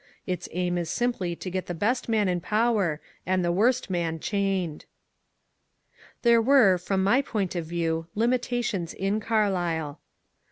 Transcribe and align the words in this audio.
Its 0.25 0.49
aim 0.53 0.79
is 0.79 0.89
simply 0.89 1.35
to 1.35 1.51
get 1.51 1.67
the 1.67 1.75
best 1.75 2.09
man 2.09 2.27
in 2.27 2.41
power 2.41 2.99
and 3.23 3.45
the 3.45 3.51
worst 3.51 3.87
man 3.91 4.19
chained 4.19 4.85
I" 4.89 6.05
There 6.23 6.41
were, 6.41 6.79
from 6.79 7.03
my 7.03 7.21
point 7.21 7.53
of 7.53 7.65
view, 7.67 8.07
limitations 8.15 8.95
in 8.95 9.19
Carlyle. 9.19 9.99